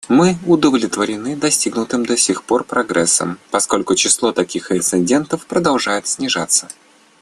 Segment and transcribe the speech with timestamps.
[0.07, 6.67] Мы удовлетворены достигнутым до сих пор прогрессом, поскольку число таких инцидентов продолжает снижаться.